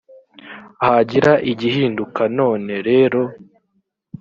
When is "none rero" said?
2.39-3.21